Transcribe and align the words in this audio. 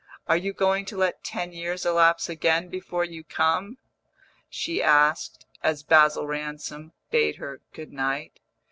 "Are 0.27 0.35
you 0.35 0.51
going 0.51 0.85
to 0.85 0.97
let 0.97 1.23
ten 1.23 1.53
years 1.53 1.85
elapse 1.85 2.27
again 2.27 2.69
before 2.69 3.03
you 3.03 3.23
come?" 3.23 3.77
she 4.49 4.81
asked, 4.81 5.45
as 5.61 5.83
Basil 5.83 6.25
Ransom 6.25 6.93
bade 7.11 7.35
her 7.35 7.61
good 7.71 7.93
night. 7.93 8.39